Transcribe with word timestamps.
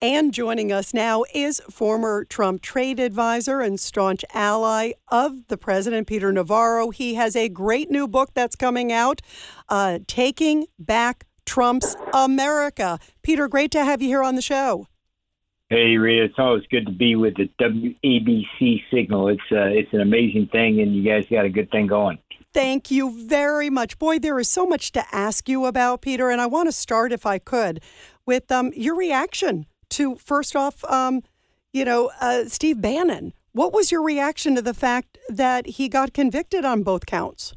And 0.00 0.32
joining 0.32 0.70
us 0.70 0.94
now 0.94 1.24
is 1.34 1.60
former 1.68 2.24
Trump 2.24 2.62
trade 2.62 3.00
advisor 3.00 3.60
and 3.60 3.80
staunch 3.80 4.24
ally 4.32 4.92
of 5.08 5.48
the 5.48 5.58
president, 5.58 6.06
Peter 6.06 6.30
Navarro. 6.30 6.90
He 6.90 7.14
has 7.14 7.34
a 7.34 7.48
great 7.48 7.90
new 7.90 8.06
book 8.06 8.30
that's 8.32 8.54
coming 8.54 8.92
out, 8.92 9.20
uh, 9.68 9.98
Taking 10.06 10.66
Back 10.78 11.26
Trump's 11.44 11.96
America. 12.14 13.00
Peter, 13.24 13.48
great 13.48 13.72
to 13.72 13.84
have 13.84 14.00
you 14.00 14.06
here 14.06 14.22
on 14.22 14.36
the 14.36 14.42
show. 14.42 14.86
Hey, 15.68 15.96
Rita, 15.96 16.26
it's 16.26 16.38
always 16.38 16.64
good 16.70 16.86
to 16.86 16.92
be 16.92 17.16
with 17.16 17.34
the 17.34 17.48
WABC 17.60 18.84
signal. 18.92 19.26
It's 19.26 19.42
uh, 19.50 19.64
it's 19.64 19.92
an 19.92 20.00
amazing 20.00 20.46
thing, 20.52 20.80
and 20.80 20.94
you 20.94 21.02
guys 21.02 21.24
got 21.28 21.44
a 21.44 21.50
good 21.50 21.72
thing 21.72 21.88
going. 21.88 22.20
Thank 22.54 22.92
you 22.92 23.26
very 23.26 23.68
much. 23.68 23.98
Boy, 23.98 24.20
there 24.20 24.38
is 24.38 24.48
so 24.48 24.64
much 24.64 24.92
to 24.92 25.04
ask 25.10 25.48
you 25.48 25.66
about, 25.66 26.02
Peter, 26.02 26.30
and 26.30 26.40
I 26.40 26.46
want 26.46 26.68
to 26.68 26.72
start, 26.72 27.10
if 27.10 27.26
I 27.26 27.40
could, 27.40 27.82
with 28.24 28.52
um, 28.52 28.70
your 28.76 28.94
reaction 28.94 29.66
to 29.90 30.16
first 30.16 30.56
off, 30.56 30.84
um, 30.84 31.22
you 31.72 31.84
know, 31.84 32.10
uh, 32.20 32.44
Steve 32.46 32.80
Bannon. 32.80 33.32
What 33.52 33.72
was 33.72 33.90
your 33.90 34.02
reaction 34.02 34.54
to 34.54 34.62
the 34.62 34.74
fact 34.74 35.18
that 35.28 35.66
he 35.66 35.88
got 35.88 36.12
convicted 36.12 36.64
on 36.64 36.82
both 36.82 37.06
counts? 37.06 37.54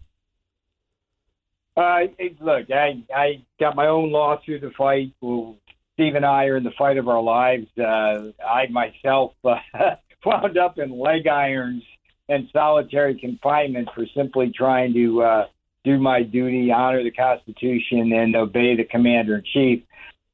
Uh, 1.77 2.01
look, 2.39 2.69
I 2.71 3.03
I 3.15 3.43
got 3.59 3.75
my 3.75 3.87
own 3.87 4.11
lawsuit 4.11 4.61
to 4.61 4.71
fight. 4.71 5.13
Steve 5.21 6.15
and 6.15 6.25
I 6.25 6.45
are 6.45 6.57
in 6.57 6.63
the 6.63 6.71
fight 6.77 6.97
of 6.97 7.07
our 7.07 7.21
lives. 7.21 7.67
Uh, 7.77 8.31
I 8.45 8.67
myself 8.69 9.33
uh, 9.43 9.55
wound 10.25 10.57
up 10.57 10.79
in 10.79 10.97
leg 10.97 11.27
irons 11.27 11.83
and 12.29 12.47
solitary 12.53 13.19
confinement 13.19 13.89
for 13.93 14.05
simply 14.15 14.51
trying 14.55 14.93
to 14.93 15.21
uh, 15.21 15.45
do 15.83 15.99
my 15.99 16.23
duty, 16.23 16.71
honor 16.71 17.03
the 17.03 17.11
Constitution, 17.11 18.11
and 18.13 18.35
obey 18.35 18.75
the 18.75 18.83
Commander 18.83 19.37
in 19.37 19.43
Chief. 19.53 19.83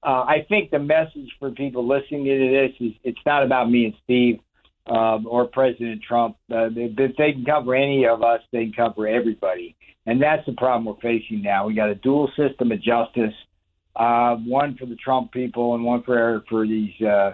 Uh, 0.07 0.23
I 0.23 0.45
think 0.47 0.71
the 0.71 0.79
message 0.79 1.29
for 1.38 1.52
people 1.52 1.85
listening 1.85 2.23
to 2.23 2.49
this 2.49 2.88
is 2.88 2.93
it's 3.03 3.20
not 3.25 3.43
about 3.43 3.70
me 3.70 3.88
and 3.88 3.93
Steve 4.05 4.39
um, 4.89 5.27
or 5.30 5.45
President 5.47 6.02
Trump. 6.02 6.38
Uh, 6.50 6.69
if 6.73 7.17
they 7.17 7.33
can 7.33 7.44
cover 7.44 7.75
any 7.75 8.08
of 8.08 8.23
us, 8.23 8.39
they 8.53 8.63
can 8.63 8.73
cover 8.73 9.05
everybody. 9.05 9.75
And 10.05 10.22
that's 10.22 10.45
the 10.45 10.53
problem 10.53 10.85
we're 10.85 11.02
facing 11.02 11.41
now. 11.41 11.67
We 11.67 11.73
got 11.73 11.89
a 11.89 11.95
dual 11.95 12.31
system 12.38 12.72
of 12.72 12.81
justice, 12.81 13.33
uh, 13.97 14.38
one 14.38 14.78
for 14.78 14.85
the 14.85 14.95
Trump 14.95 15.33
people 15.33 15.75
and 15.75 15.83
one 15.83 16.03
for 16.03 16.41
for 16.47 16.66
these 16.66 16.94
uh, 17.02 17.33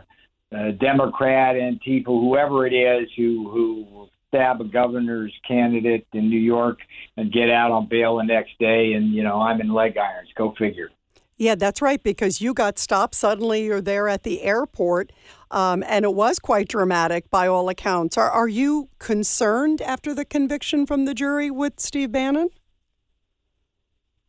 uh, 0.52 0.72
Democrat 0.82 1.56
and 1.56 1.80
people, 1.80 2.22
whoever 2.22 2.66
it 2.66 2.74
is, 2.74 3.08
who 3.16 3.52
who 3.52 3.86
will 3.92 4.10
stab 4.30 4.62
a 4.62 4.64
governor's 4.64 5.32
candidate 5.48 6.08
in 6.14 6.28
New 6.28 6.40
York 6.40 6.80
and 7.18 7.32
get 7.32 7.52
out 7.52 7.70
on 7.70 7.88
bail 7.88 8.18
the 8.18 8.24
next 8.24 8.58
day. 8.58 8.94
And 8.94 9.14
you 9.14 9.22
know, 9.22 9.40
I'm 9.40 9.62
in 9.62 9.72
leg 9.72 9.96
irons. 9.96 10.30
Go 10.36 10.56
figure. 10.58 10.90
Yeah, 11.38 11.56
that's 11.56 11.82
right, 11.82 12.02
because 12.02 12.42
you 12.42 12.54
got 12.54 12.78
stopped. 12.78 13.16
Suddenly 13.16 13.66
you're 13.66 13.82
there 13.82 14.08
at 14.08 14.24
the 14.24 14.44
airport, 14.44 15.12
um, 15.50 15.84
and 15.88 16.06
it 16.06 16.14
was 16.14 16.38
quite 16.40 16.68
dramatic 16.68 17.30
by 17.30 17.48
all 17.48 17.70
accounts. 17.70 18.18
Are, 18.18 18.30
are 18.30 18.48
you 18.48 18.90
concerned 19.00 19.82
after 19.82 20.14
the 20.14 20.26
conviction 20.26 20.86
from 20.86 21.06
the 21.06 21.14
jury 21.14 21.50
with 21.50 21.80
Steve 21.80 22.12
Bannon? 22.12 22.50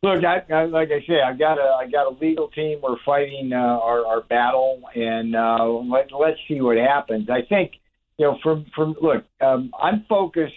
Look, 0.01 0.23
I, 0.23 0.43
I, 0.53 0.65
like 0.65 0.89
I 0.91 1.05
say, 1.07 1.21
I've 1.21 1.39
got 1.39 1.57
a 1.57 1.77
I 1.79 1.87
got 1.89 2.05
a 2.05 2.15
legal 2.21 2.49
team. 2.49 2.79
We're 2.81 2.97
fighting 3.03 3.53
uh, 3.53 3.57
our, 3.57 4.05
our 4.05 4.21
battle, 4.21 4.81
and 4.93 5.35
uh, 5.35 5.65
let, 5.65 6.11
let's 6.11 6.37
see 6.47 6.61
what 6.61 6.77
happens. 6.77 7.27
I 7.29 7.41
think, 7.41 7.71
you 8.17 8.25
know, 8.25 8.37
from 8.43 8.65
from 8.75 8.95
look, 9.01 9.23
um, 9.41 9.71
I'm 9.81 10.05
focused 10.07 10.53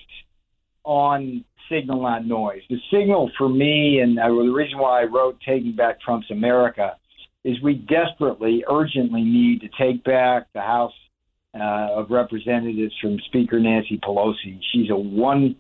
on 0.89 1.45
signal, 1.71 2.03
not 2.03 2.27
noise. 2.27 2.63
The 2.71 2.79
signal 2.91 3.31
for 3.37 3.49
me, 3.49 4.01
and 4.01 4.17
the 4.17 4.31
reason 4.31 4.79
why 4.79 5.03
I 5.03 5.05
wrote 5.05 5.39
Taking 5.47 5.77
Back 5.77 6.01
Trump's 6.01 6.31
America, 6.31 6.97
is 7.45 7.61
we 7.63 7.75
desperately, 7.75 8.65
urgently 8.69 9.23
need 9.23 9.61
to 9.61 9.69
take 9.79 10.03
back 10.03 10.47
the 10.55 10.63
House 10.63 10.95
uh, 11.55 11.89
of 11.93 12.11
Representatives 12.11 12.95
from 13.03 13.19
Speaker 13.27 13.61
Nancy 13.61 13.99
Pelosi. 14.03 14.59
She's 14.73 14.91
a 14.91 14.97
one 14.97 15.57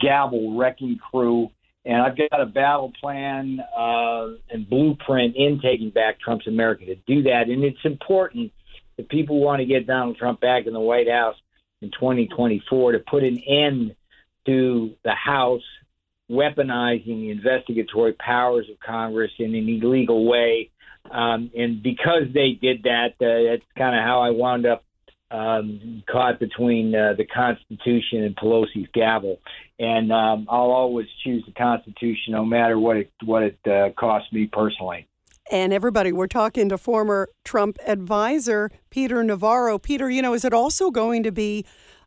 gavel 0.00 0.56
wrecking 0.56 0.98
crew. 1.10 1.50
And 1.84 2.00
I've 2.00 2.16
got 2.16 2.40
a 2.40 2.46
battle 2.46 2.92
plan 3.00 3.60
uh, 3.76 4.28
and 4.50 4.68
blueprint 4.68 5.34
in 5.36 5.60
taking 5.62 5.90
back 5.90 6.20
Trump's 6.20 6.46
America 6.46 6.86
to 6.86 6.94
do 7.06 7.22
that. 7.24 7.48
And 7.48 7.64
it's 7.64 7.84
important 7.84 8.52
if 8.98 9.08
people 9.08 9.40
want 9.40 9.60
to 9.60 9.66
get 9.66 9.86
Donald 9.86 10.16
Trump 10.16 10.40
back 10.40 10.66
in 10.66 10.72
the 10.72 10.80
White 10.80 11.08
House 11.08 11.36
in 11.80 11.90
2024 11.90 12.92
to 12.92 12.98
put 12.98 13.22
an 13.24 13.38
end 13.46 13.94
to 14.46 14.90
the 15.04 15.12
House 15.12 15.62
weaponizing 16.30 17.20
the 17.20 17.30
investigatory 17.30 18.12
powers 18.12 18.66
of 18.70 18.78
Congress 18.78 19.32
in 19.38 19.54
an 19.54 19.68
illegal 19.68 20.26
way. 20.26 20.70
Um, 21.10 21.50
and 21.56 21.82
because 21.82 22.24
they 22.32 22.52
did 22.60 22.84
that, 22.84 23.14
uh, 23.20 23.50
that's 23.50 23.64
kind 23.76 23.96
of 23.96 24.04
how 24.04 24.20
I 24.20 24.30
wound 24.30 24.66
up 24.66 24.84
um, 25.30 26.02
caught 26.10 26.38
between 26.38 26.94
uh, 26.94 27.14
the 27.16 27.24
Constitution 27.24 28.24
and 28.24 28.36
Pelosi's 28.36 28.88
gavel. 28.92 29.38
And 29.78 30.12
um, 30.12 30.46
I'll 30.48 30.70
always 30.70 31.06
choose 31.24 31.44
the 31.46 31.52
Constitution, 31.52 32.32
no 32.32 32.44
matter 32.44 32.78
what 32.78 32.96
it 32.96 33.10
what 33.24 33.42
it 33.42 33.58
uh, 33.66 33.90
costs 33.98 34.32
me 34.32 34.48
personally. 34.52 35.06
And 35.50 35.72
everybody, 35.72 36.12
we're 36.12 36.28
talking 36.28 36.68
to 36.68 36.78
former 36.78 37.28
Trump 37.44 37.78
advisor 37.84 38.70
Peter 38.90 39.24
Navarro. 39.24 39.78
Peter, 39.78 40.08
you 40.08 40.22
know, 40.22 40.32
is 40.32 40.44
it 40.44 40.52
also 40.52 40.90
going 40.90 41.24
to 41.24 41.32
be 41.32 41.64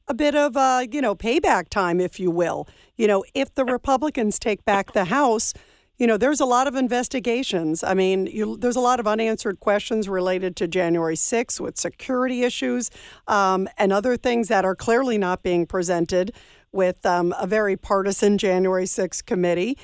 a 0.07 0.13
bit 0.13 0.35
of, 0.35 0.57
uh, 0.57 0.85
you 0.91 1.01
know, 1.01 1.15
payback 1.15 1.69
time, 1.69 1.99
if 1.99 2.19
you 2.19 2.31
will. 2.31 2.67
You 2.97 3.07
know, 3.07 3.23
if 3.33 3.53
the 3.55 3.65
Republicans 3.65 4.39
take 4.39 4.65
back 4.65 4.93
the 4.93 5.05
House, 5.05 5.53
you 5.97 6.07
know, 6.07 6.17
there's 6.17 6.39
a 6.39 6.45
lot 6.45 6.67
of 6.67 6.75
investigations. 6.75 7.83
I 7.83 7.93
mean, 7.93 8.25
you, 8.25 8.57
there's 8.57 8.75
a 8.75 8.81
lot 8.81 8.99
of 8.99 9.07
unanswered 9.07 9.59
questions 9.59 10.09
related 10.09 10.55
to 10.57 10.67
January 10.67 11.15
6th 11.15 11.59
with 11.59 11.77
security 11.77 12.43
issues 12.43 12.89
um, 13.27 13.69
and 13.77 13.93
other 13.93 14.17
things 14.17 14.47
that 14.47 14.65
are 14.65 14.75
clearly 14.75 15.17
not 15.17 15.43
being 15.43 15.65
presented 15.65 16.33
with 16.71 17.05
um, 17.05 17.33
a 17.39 17.45
very 17.45 17.77
partisan 17.77 18.37
January 18.37 18.85
6th 18.85 19.25
committee. 19.25 19.77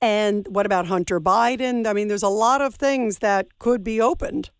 And 0.00 0.46
what 0.48 0.66
about 0.66 0.86
Hunter 0.86 1.20
Biden? 1.20 1.86
I 1.86 1.92
mean, 1.92 2.08
there's 2.08 2.22
a 2.22 2.28
lot 2.28 2.62
of 2.62 2.76
things 2.76 3.18
that 3.18 3.58
could 3.58 3.82
be 3.82 4.00
opened. 4.00 4.50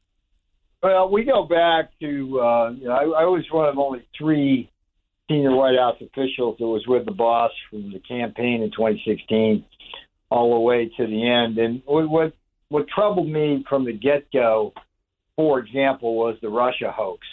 Well, 0.82 1.10
we 1.10 1.24
go 1.24 1.44
back 1.44 1.90
to, 2.00 2.40
uh, 2.40 2.70
you 2.70 2.84
know, 2.84 2.92
I, 2.92 3.22
I 3.22 3.24
was 3.24 3.44
one 3.50 3.68
of 3.68 3.78
only 3.78 4.06
three 4.18 4.70
senior 5.28 5.54
White 5.54 5.78
House 5.78 6.00
officials 6.00 6.56
that 6.58 6.66
was 6.66 6.86
with 6.86 7.04
the 7.04 7.12
boss 7.12 7.50
from 7.70 7.92
the 7.92 8.00
campaign 8.00 8.62
in 8.62 8.70
2016 8.70 9.64
all 10.30 10.54
the 10.54 10.60
way 10.60 10.90
to 10.96 11.06
the 11.06 11.28
end. 11.28 11.58
And 11.58 11.82
what 11.86 12.32
what 12.68 12.88
troubled 12.88 13.28
me 13.28 13.64
from 13.68 13.84
the 13.84 13.92
get 13.92 14.30
go, 14.32 14.72
for 15.36 15.58
example, 15.60 16.16
was 16.16 16.36
the 16.42 16.48
Russia 16.48 16.90
hoax. 16.90 17.26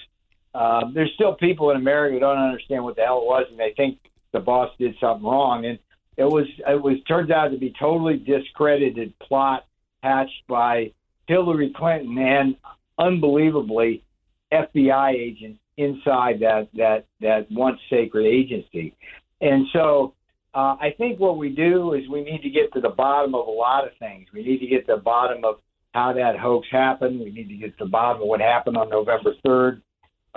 Um, 0.54 0.94
there's 0.94 1.12
still 1.16 1.34
people 1.34 1.72
in 1.72 1.78
America 1.78 2.14
who 2.14 2.20
don't 2.20 2.38
understand 2.38 2.84
what 2.84 2.96
the 2.96 3.02
hell 3.02 3.20
it 3.20 3.26
was, 3.26 3.48
and 3.50 3.60
they 3.60 3.74
think 3.76 3.98
the 4.32 4.40
boss 4.40 4.70
did 4.78 4.96
something 5.02 5.26
wrong. 5.26 5.66
And 5.66 5.80
it 6.18 6.26
was 6.26 6.46
it 6.68 6.82
was 6.82 6.98
turns 7.08 7.32
out 7.32 7.50
to 7.50 7.58
be 7.58 7.74
totally 7.80 8.18
discredited 8.18 9.18
plot 9.20 9.66
hatched 10.04 10.48
by 10.48 10.92
Hillary 11.28 11.74
Clinton 11.76 12.18
and 12.18 12.56
unbelievably 13.00 14.04
FBI 14.52 15.14
agents 15.14 15.60
inside 15.78 16.40
that 16.42 16.68
that 16.76 17.06
that 17.22 17.48
once 17.52 17.80
sacred 17.90 18.26
agency. 18.26 18.96
And 19.42 19.66
so 19.74 20.14
uh, 20.54 20.76
I 20.80 20.94
think 20.98 21.20
what 21.20 21.38
we 21.38 21.50
do 21.50 21.94
is 21.94 22.08
we 22.10 22.24
need 22.24 22.42
to 22.44 22.50
get 22.50 22.72
to 22.74 22.82
the 22.82 22.90
bottom 22.90 23.34
of 23.34 23.48
a 23.48 23.52
lot 23.52 23.86
of 23.86 23.92
things. 23.98 24.28
We 24.34 24.44
need 24.44 24.60
to 24.60 24.68
get 24.68 24.86
to 24.88 24.96
the 24.96 25.02
bottom 25.02 25.44
of 25.44 25.56
how 25.94 26.14
that 26.14 26.38
hoax 26.38 26.68
happened. 26.72 27.20
We 27.20 27.32
need 27.32 27.50
to 27.50 27.56
get 27.56 27.78
to 27.78 27.86
the 27.86 27.90
bottom 27.90 28.22
of 28.22 28.28
what 28.28 28.40
happened 28.40 28.78
on 28.78 28.90
November 28.90 29.34
3rd 29.46 29.82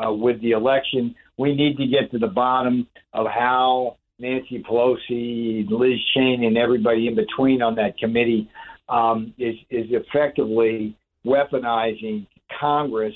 uh, 0.02 0.12
with 0.12 0.40
the 0.40 0.52
election. 0.52 1.14
We 1.36 1.54
need 1.54 1.76
to 1.76 1.86
get 1.86 2.10
to 2.12 2.18
the 2.18 2.28
bottom 2.28 2.88
of 3.12 3.26
how 3.26 3.96
Nancy 4.18 4.62
Pelosi, 4.62 5.68
Liz 5.68 5.98
Cheney, 6.14 6.46
and 6.46 6.56
everybody 6.56 7.08
in 7.08 7.14
between 7.14 7.60
on 7.60 7.74
that 7.74 7.98
committee 7.98 8.50
um, 8.88 9.34
is, 9.38 9.56
is 9.68 9.86
effectively 9.90 10.96
weaponizing 11.26 12.26
Congress 12.58 13.14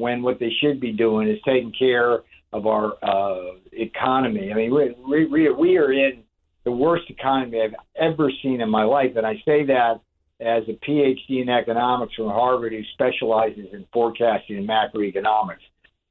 when 0.00 0.22
what 0.22 0.38
they 0.40 0.50
should 0.60 0.80
be 0.80 0.92
doing 0.92 1.28
is 1.28 1.38
taking 1.44 1.72
care 1.78 2.20
of 2.52 2.66
our 2.66 2.94
uh, 3.02 3.52
economy. 3.72 4.50
I 4.50 4.56
mean, 4.56 4.74
we, 4.74 5.26
we, 5.26 5.52
we 5.52 5.78
are 5.78 5.92
in 5.92 6.24
the 6.64 6.72
worst 6.72 7.04
economy 7.08 7.60
I've 7.62 7.74
ever 7.96 8.30
seen 8.42 8.60
in 8.60 8.68
my 8.68 8.84
life, 8.84 9.12
and 9.16 9.26
I 9.26 9.34
say 9.44 9.66
that 9.66 10.00
as 10.40 10.62
a 10.68 10.72
PhD 10.84 11.42
in 11.42 11.48
economics 11.48 12.14
from 12.14 12.28
Harvard 12.28 12.72
who 12.72 12.82
specializes 12.94 13.66
in 13.72 13.86
forecasting 13.92 14.56
and 14.56 14.68
macroeconomics. 14.68 15.64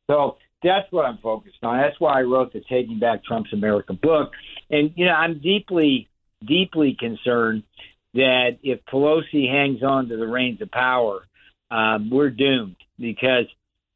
So 0.10 0.38
that's 0.64 0.92
what 0.92 1.06
I'm 1.06 1.18
focused 1.18 1.58
on. 1.64 1.78
That's 1.78 2.00
why 2.00 2.20
I 2.20 2.24
wrote 2.24 2.54
the 2.54 2.62
Taking 2.70 3.00
Back 3.00 3.24
Trump's 3.24 3.54
America 3.54 3.94
book. 3.94 4.32
And, 4.70 4.92
you 4.96 5.06
know, 5.06 5.14
I'm 5.14 5.40
deeply, 5.40 6.10
deeply 6.46 6.96
concerned 7.00 7.64
that 8.14 8.60
if 8.64 8.80
Pelosi 8.92 9.50
hangs 9.50 9.84
on 9.84 10.10
to 10.10 10.18
the 10.18 10.28
reins 10.28 10.62
of 10.62 10.72
power, 10.72 11.28
um, 11.72 12.10
we're 12.10 12.30
doomed 12.30 12.76
because 13.00 13.46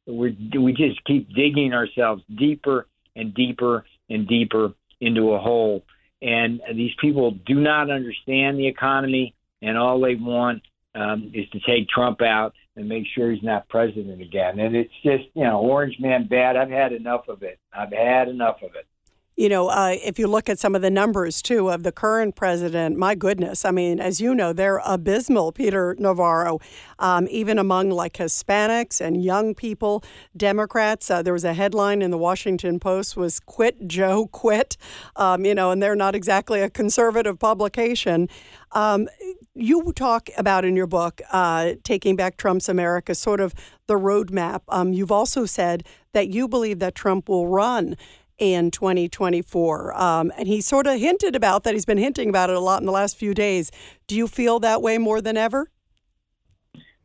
we 0.06 0.36
we 0.58 0.72
just 0.72 1.02
keep 1.04 1.28
digging 1.34 1.72
ourselves 1.72 2.22
deeper 2.36 2.86
and 3.16 3.34
deeper 3.34 3.84
and 4.10 4.26
deeper 4.28 4.74
into 5.00 5.32
a 5.32 5.38
hole. 5.38 5.84
And 6.22 6.60
these 6.74 6.92
people 7.00 7.32
do 7.46 7.54
not 7.54 7.90
understand 7.90 8.58
the 8.58 8.66
economy, 8.66 9.34
and 9.62 9.76
all 9.76 10.00
they 10.00 10.14
want 10.14 10.62
um, 10.94 11.30
is 11.34 11.48
to 11.50 11.60
take 11.60 11.88
Trump 11.88 12.22
out. 12.22 12.54
and 12.76 12.88
make 12.88 13.04
sure 13.14 13.30
he's 13.30 13.42
not 13.42 13.68
president 13.68 14.20
again. 14.20 14.58
And 14.58 14.74
it's 14.74 14.92
just, 15.02 15.24
you 15.34 15.44
know, 15.44 15.60
orange 15.60 15.96
man 16.00 16.26
bad. 16.26 16.56
I've 16.56 16.70
had 16.70 16.92
enough 16.92 17.28
of 17.28 17.42
it. 17.42 17.58
I've 17.72 17.92
had 17.92 18.28
enough 18.28 18.56
of 18.62 18.74
it 18.74 18.86
you 19.36 19.48
know, 19.48 19.68
uh, 19.68 19.96
if 20.02 20.18
you 20.18 20.28
look 20.28 20.48
at 20.48 20.60
some 20.60 20.76
of 20.76 20.82
the 20.82 20.90
numbers 20.90 21.42
too 21.42 21.68
of 21.68 21.82
the 21.82 21.90
current 21.90 22.36
president, 22.36 22.96
my 22.96 23.16
goodness, 23.16 23.64
I 23.64 23.72
mean, 23.72 23.98
as 23.98 24.20
you 24.20 24.32
know, 24.34 24.52
they're 24.52 24.80
abysmal, 24.84 25.50
Peter 25.50 25.96
Navarro, 25.98 26.60
um, 27.00 27.26
even 27.30 27.58
among 27.58 27.90
like 27.90 28.14
Hispanics 28.14 29.00
and 29.00 29.24
young 29.24 29.54
people, 29.54 30.04
Democrats. 30.36 31.10
Uh, 31.10 31.22
there 31.22 31.32
was 31.32 31.44
a 31.44 31.52
headline 31.52 32.00
in 32.00 32.12
the 32.12 32.18
Washington 32.18 32.78
Post 32.78 33.16
was 33.16 33.40
"Quit 33.40 33.88
Joe, 33.88 34.28
Quit," 34.28 34.76
um, 35.16 35.44
you 35.44 35.54
know, 35.54 35.72
and 35.72 35.82
they're 35.82 35.96
not 35.96 36.14
exactly 36.14 36.60
a 36.60 36.70
conservative 36.70 37.38
publication. 37.38 38.28
Um, 38.70 39.08
you 39.54 39.92
talk 39.92 40.30
about 40.36 40.64
in 40.64 40.76
your 40.76 40.86
book, 40.86 41.20
uh, 41.32 41.74
Taking 41.82 42.16
Back 42.16 42.36
Trump's 42.36 42.68
America, 42.68 43.14
sort 43.14 43.40
of 43.40 43.54
the 43.86 43.94
roadmap. 43.94 44.62
Um, 44.68 44.92
you've 44.92 45.12
also 45.12 45.44
said 45.44 45.84
that 46.12 46.28
you 46.28 46.48
believe 46.48 46.78
that 46.78 46.94
Trump 46.94 47.28
will 47.28 47.48
run 47.48 47.96
in 48.38 48.70
2024. 48.70 50.00
Um, 50.00 50.32
and 50.36 50.48
he 50.48 50.60
sort 50.60 50.86
of 50.86 50.98
hinted 50.98 51.36
about 51.36 51.64
that. 51.64 51.74
He's 51.74 51.84
been 51.84 51.98
hinting 51.98 52.28
about 52.28 52.50
it 52.50 52.56
a 52.56 52.60
lot 52.60 52.80
in 52.80 52.86
the 52.86 52.92
last 52.92 53.16
few 53.16 53.34
days. 53.34 53.70
Do 54.06 54.16
you 54.16 54.26
feel 54.26 54.60
that 54.60 54.82
way 54.82 54.98
more 54.98 55.20
than 55.20 55.36
ever? 55.36 55.70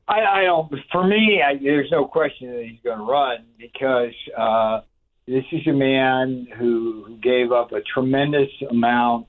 I, 0.08 0.42
I 0.42 0.44
don't. 0.44 0.74
For 0.92 1.06
me, 1.06 1.42
I, 1.46 1.58
there's 1.62 1.92
no 1.92 2.06
question 2.06 2.52
that 2.56 2.66
he's 2.66 2.80
going 2.84 2.98
to 2.98 3.04
run 3.04 3.46
because 3.60 4.14
uh, 4.36 4.82
this 5.28 5.44
is 5.52 5.68
a 5.68 5.74
man 5.74 6.48
who, 6.58 7.04
who 7.08 7.18
gave 7.18 7.52
up 7.52 7.72
a 7.72 7.82
tremendous 7.82 8.50
amount 8.70 9.28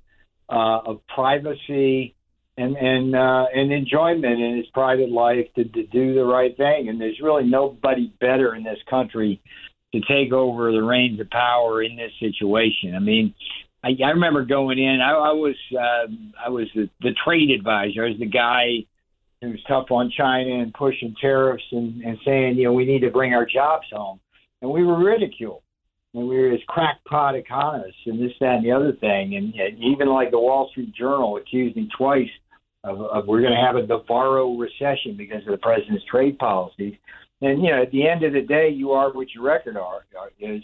uh, 0.49 0.81
of 0.87 1.01
privacy 1.15 2.15
and 2.57 2.77
and 2.77 3.15
uh, 3.15 3.47
and 3.55 3.73
enjoyment 3.73 4.41
in 4.41 4.57
his 4.57 4.67
private 4.73 5.11
life 5.11 5.47
to, 5.55 5.65
to 5.65 5.87
do 5.87 6.15
the 6.15 6.25
right 6.25 6.57
thing. 6.57 6.89
And 6.89 7.01
there's 7.01 7.21
really 7.23 7.45
nobody 7.45 8.13
better 8.21 8.55
in 8.55 8.65
this 8.65 8.79
country 8.89 9.41
to 9.93 10.01
take 10.09 10.33
over 10.33 10.73
the 10.73 10.83
reins 10.83 11.21
of 11.21 11.31
power 11.31 11.83
in 11.83 11.97
this 11.97 12.13
situation. 12.21 12.95
I 12.95 13.01
mean, 13.01 13.35
I, 13.83 13.91
I 14.05 14.11
remember 14.11 14.45
going 14.45 14.79
in. 14.79 15.01
I, 15.01 15.11
I 15.11 15.33
was 15.33 15.57
uh, 15.73 16.07
I 16.45 16.49
was 16.49 16.69
the, 16.75 16.89
the 17.01 17.15
trade 17.25 17.51
advisor. 17.51 18.05
I 18.05 18.11
was 18.11 18.19
the 18.19 18.27
guy 18.27 18.85
who 19.41 19.51
was 19.51 19.63
tough 19.67 19.91
on 19.91 20.13
China 20.17 20.61
and 20.61 20.75
pushing 20.75 21.15
tariffs 21.21 21.65
and, 21.73 22.03
and 22.03 22.19
saying, 22.25 22.57
you 22.57 22.65
know, 22.65 22.73
we 22.73 22.85
need 22.85 23.01
to 23.01 23.11
bring 23.11 23.35
our 23.35 23.47
jobs 23.47 23.87
home. 23.91 24.21
And 24.61 24.71
we 24.71 24.85
were 24.85 25.03
ridiculed. 25.03 25.63
And 26.13 26.29
we 26.29 26.37
were 26.37 26.51
as 26.51 26.61
crackpot 26.69 27.37
economists 27.37 28.01
and 28.05 28.21
this, 28.21 28.33
that, 28.41 28.57
and 28.57 28.65
the 28.65 28.73
other 28.73 28.93
thing. 28.93 29.37
And, 29.37 29.55
and 29.55 29.79
even 29.79 30.09
like 30.09 30.31
the 30.31 30.41
Wall 30.41 30.69
Street 30.71 30.93
Journal 30.95 31.37
accused 31.37 31.77
me 31.77 31.89
twice 31.97 32.29
of, 32.85 33.01
of 33.01 33.27
we're 33.27 33.41
going 33.41 33.55
to 33.55 33.65
have 33.65 33.77
a 33.77 33.87
Navarro 33.87 34.57
recession 34.57 35.17
because 35.17 35.43
of 35.47 35.53
the 35.53 35.59
president's 35.59 36.05
trade 36.11 36.39
policies. 36.39 36.95
And 37.43 37.63
you 37.63 37.71
know, 37.71 37.83
at 37.83 37.91
the 37.91 38.07
end 38.09 38.23
of 38.23 38.33
the 38.33 38.43
day, 38.43 38.69
you 38.69 38.93
are 38.93 39.13
what 39.13 39.29
your 39.35 39.45
record 39.45 39.77
are 39.77 40.05
is, 40.39 40.63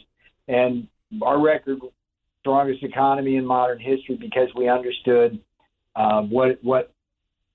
and 0.49 0.89
our 1.23 1.41
record 1.41 1.81
strongest 2.41 2.83
economy 2.83 3.37
in 3.37 3.45
modern 3.45 3.79
history 3.79 4.17
because 4.21 4.49
we 4.55 4.69
understood 4.69 5.41
um, 5.97 6.31
what 6.31 6.59
what 6.63 6.93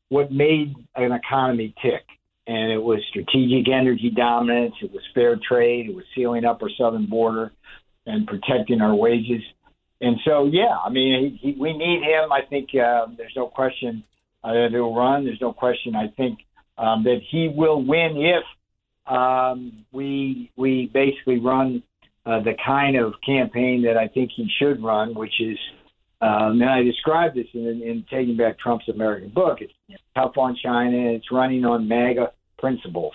what 0.10 0.32
made 0.32 0.76
an 0.96 1.12
economy 1.14 1.74
tick, 1.82 2.04
and 2.48 2.72
it 2.72 2.82
was 2.82 3.00
strategic 3.10 3.72
energy 3.72 4.12
dominance, 4.14 4.74
it 4.82 4.92
was 4.92 5.02
fair 5.14 5.40
trade, 5.48 5.88
it 5.88 5.96
was 5.96 6.04
sealing 6.16 6.44
up 6.44 6.62
our 6.62 6.70
southern 6.78 7.06
border, 7.06 7.52
and 8.06 8.28
protecting 8.28 8.82
our 8.82 8.94
wages. 8.94 9.42
And 10.02 10.18
so, 10.26 10.50
yeah, 10.52 10.76
I 10.84 10.90
mean, 10.90 11.38
he, 11.42 11.52
he, 11.54 11.60
we 11.60 11.74
need 11.78 12.02
him. 12.02 12.32
I 12.32 12.42
think 12.50 12.70
uh, 12.74 13.06
there's 13.16 13.34
no 13.36 13.48
question 13.48 14.04
uh, 14.44 14.52
that 14.54 14.70
he'll 14.72 14.94
run. 14.94 15.24
There's 15.24 15.40
no 15.40 15.54
question. 15.54 15.96
I 15.96 16.08
think 16.18 16.40
um, 16.78 17.04
that 17.04 17.20
he 17.30 17.54
will 17.56 17.86
win 17.86 18.18
if 18.18 18.44
um, 19.08 19.86
we 19.92 20.52
we 20.56 20.90
basically 20.94 21.40
run 21.40 21.84
uh, 22.26 22.40
the 22.42 22.54
kind 22.66 22.96
of 22.96 23.14
campaign 23.26 23.84
that 23.84 23.98
I 23.98 24.08
think 24.08 24.32
he 24.36 24.48
should 24.60 24.84
run, 24.84 25.16
which 25.16 25.34
is, 25.40 25.58
um, 26.22 26.62
and 26.62 26.70
I 26.70 26.84
described 26.84 27.36
this 27.36 27.48
in, 27.54 27.82
in 27.82 28.06
Taking 28.10 28.38
Back 28.38 28.60
Trump's 28.60 28.88
American 28.90 29.30
book. 29.30 29.60
It's 29.62 29.74
tough 30.16 30.38
on 30.38 30.56
China. 30.56 30.98
It's 31.14 31.32
running 31.32 31.66
on 31.66 31.88
MAGA 31.88 32.32
principles, 32.60 33.14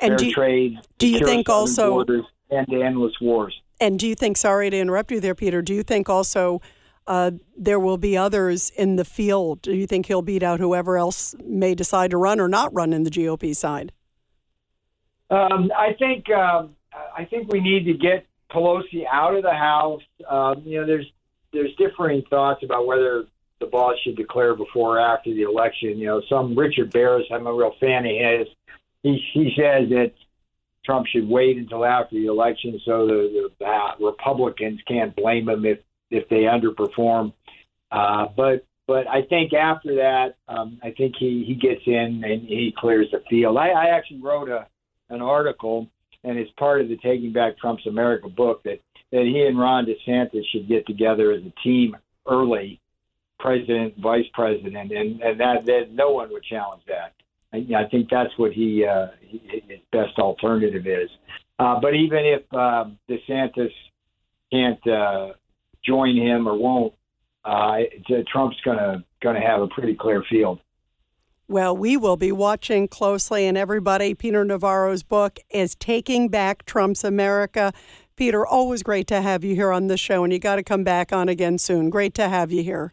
and 0.00 0.10
fair 0.10 0.16
do 0.16 0.26
you, 0.26 0.32
trade. 0.32 0.78
Do 0.98 1.08
you 1.08 1.24
think 1.24 1.48
also 1.48 1.90
borders, 1.90 2.24
and 2.50 2.72
endless 2.72 3.14
wars? 3.20 3.60
And 3.80 3.98
do 3.98 4.06
you 4.06 4.14
think? 4.14 4.36
Sorry 4.36 4.70
to 4.70 4.76
interrupt 4.78 5.10
you 5.10 5.20
there, 5.20 5.34
Peter. 5.34 5.62
Do 5.62 5.74
you 5.74 5.82
think 5.82 6.08
also? 6.08 6.60
Uh, 7.06 7.30
there 7.56 7.80
will 7.80 7.96
be 7.96 8.18
others 8.18 8.68
in 8.76 8.96
the 8.96 9.04
field. 9.04 9.62
Do 9.62 9.74
you 9.74 9.86
think 9.86 10.04
he'll 10.04 10.20
beat 10.20 10.42
out 10.42 10.60
whoever 10.60 10.98
else 10.98 11.34
may 11.42 11.74
decide 11.74 12.10
to 12.10 12.18
run 12.18 12.38
or 12.38 12.48
not 12.48 12.70
run 12.74 12.92
in 12.92 13.02
the 13.02 13.10
GOP 13.10 13.56
side? 13.56 13.92
Um, 15.30 15.70
I 15.76 15.92
think 15.98 16.30
um, 16.30 16.76
I 17.16 17.24
think 17.24 17.52
we 17.52 17.60
need 17.60 17.84
to 17.84 17.94
get 17.94 18.26
Pelosi 18.50 19.04
out 19.10 19.34
of 19.34 19.42
the 19.42 19.52
House. 19.52 20.02
Um, 20.28 20.62
you 20.64 20.80
know, 20.80 20.86
there's 20.86 21.06
there's 21.52 21.74
differing 21.76 22.22
thoughts 22.30 22.62
about 22.62 22.86
whether 22.86 23.24
the 23.60 23.66
boss 23.66 23.96
should 24.04 24.16
declare 24.16 24.54
before 24.54 24.98
or 24.98 25.00
after 25.00 25.32
the 25.34 25.42
election. 25.42 25.98
You 25.98 26.06
know, 26.06 26.22
some 26.28 26.56
Richard 26.56 26.92
Baris, 26.92 27.26
I'm 27.32 27.46
a 27.46 27.52
real 27.52 27.74
fan 27.80 28.06
of 28.06 28.12
his. 28.12 28.48
He 29.02 29.22
he 29.34 29.52
says 29.56 29.88
that 29.90 30.12
Trump 30.84 31.06
should 31.06 31.28
wait 31.28 31.58
until 31.58 31.84
after 31.84 32.16
the 32.16 32.26
election 32.26 32.80
so 32.84 33.06
the, 33.06 33.50
the 33.58 33.64
uh, 33.66 33.94
Republicans 34.00 34.80
can't 34.88 35.14
blame 35.14 35.48
him 35.48 35.64
if 35.64 35.80
if 36.10 36.28
they 36.28 36.42
underperform. 36.42 37.32
Uh, 37.90 38.26
but 38.34 38.64
but 38.86 39.06
I 39.06 39.22
think 39.22 39.52
after 39.52 39.96
that, 39.96 40.36
um, 40.48 40.78
I 40.82 40.92
think 40.92 41.16
he 41.18 41.44
he 41.46 41.54
gets 41.54 41.82
in 41.86 42.22
and 42.24 42.42
he 42.48 42.74
clears 42.76 43.08
the 43.12 43.22
field. 43.28 43.58
I, 43.58 43.68
I 43.68 43.86
actually 43.96 44.20
wrote 44.20 44.48
a 44.48 44.66
an 45.10 45.22
article, 45.22 45.88
and 46.24 46.38
it's 46.38 46.50
part 46.58 46.80
of 46.80 46.88
the 46.88 46.96
Taking 46.96 47.32
Back 47.32 47.58
Trump's 47.58 47.86
America 47.86 48.28
book 48.28 48.62
that 48.64 48.80
that 49.10 49.22
he 49.22 49.46
and 49.46 49.58
Ron 49.58 49.86
DeSantis 49.86 50.42
should 50.52 50.68
get 50.68 50.86
together 50.86 51.32
as 51.32 51.42
a 51.42 51.52
team 51.62 51.96
early, 52.28 52.78
president, 53.40 53.94
vice 53.98 54.26
president, 54.34 54.92
and 54.92 55.20
and 55.22 55.40
that 55.40 55.64
that 55.66 55.92
no 55.92 56.10
one 56.10 56.30
would 56.30 56.44
challenge 56.44 56.82
that. 56.88 57.14
I, 57.52 57.58
I 57.74 57.88
think 57.90 58.10
that's 58.10 58.36
what 58.36 58.52
he, 58.52 58.84
uh, 58.84 59.08
his 59.20 59.80
best 59.90 60.18
alternative 60.18 60.86
is. 60.86 61.08
Uh, 61.58 61.80
but 61.80 61.94
even 61.94 62.18
if 62.18 62.42
uh, 62.52 62.84
DeSantis 63.08 63.72
can't 64.52 64.86
uh, 64.86 65.32
join 65.84 66.16
him 66.16 66.46
or 66.46 66.56
won't, 66.56 66.94
uh, 67.44 67.78
Trump's 68.30 68.56
going 68.64 68.76
to 68.78 69.40
have 69.40 69.62
a 69.62 69.68
pretty 69.68 69.94
clear 69.94 70.22
field. 70.28 70.60
Well, 71.50 71.74
we 71.74 71.96
will 71.96 72.18
be 72.18 72.30
watching 72.30 72.88
closely, 72.88 73.46
and 73.46 73.56
everybody, 73.56 74.12
Peter 74.12 74.44
Navarro's 74.44 75.02
book 75.02 75.38
is 75.48 75.74
Taking 75.74 76.28
Back 76.28 76.66
Trump's 76.66 77.04
America. 77.04 77.72
Peter, 78.16 78.46
always 78.46 78.82
great 78.82 79.06
to 79.06 79.22
have 79.22 79.42
you 79.44 79.54
here 79.54 79.72
on 79.72 79.86
the 79.86 79.96
show, 79.96 80.24
and 80.24 80.30
you 80.30 80.38
got 80.38 80.56
to 80.56 80.62
come 80.62 80.84
back 80.84 81.10
on 81.10 81.26
again 81.30 81.56
soon. 81.56 81.88
Great 81.88 82.12
to 82.16 82.28
have 82.28 82.52
you 82.52 82.62
here. 82.62 82.92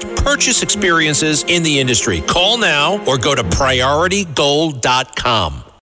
best 0.00 0.24
purchase 0.24 0.62
experiences 0.62 1.44
in 1.48 1.62
the 1.62 1.78
industry. 1.80 2.20
Call 2.22 2.56
now 2.58 3.04
or 3.06 3.18
go 3.18 3.34
to 3.34 3.42
prioritygold.com. 3.42 5.64